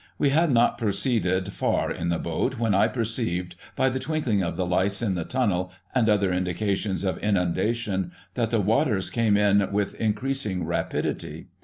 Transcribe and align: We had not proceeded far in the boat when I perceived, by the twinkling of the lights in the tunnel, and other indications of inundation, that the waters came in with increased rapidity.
We 0.17 0.29
had 0.29 0.49
not 0.51 0.79
proceeded 0.79 1.53
far 1.53 1.91
in 1.91 2.09
the 2.09 2.17
boat 2.17 2.57
when 2.57 2.73
I 2.73 2.87
perceived, 2.87 3.55
by 3.75 3.89
the 3.89 3.99
twinkling 3.99 4.41
of 4.41 4.55
the 4.55 4.65
lights 4.65 5.03
in 5.03 5.13
the 5.13 5.23
tunnel, 5.25 5.71
and 5.93 6.09
other 6.09 6.33
indications 6.33 7.03
of 7.03 7.19
inundation, 7.19 8.11
that 8.33 8.49
the 8.49 8.61
waters 8.61 9.11
came 9.11 9.37
in 9.37 9.71
with 9.71 9.93
increased 10.01 10.47
rapidity. 10.57 11.49